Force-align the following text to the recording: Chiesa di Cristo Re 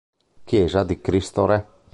Chiesa 0.45 0.83
di 0.83 0.99
Cristo 0.99 1.45
Re 1.45 1.67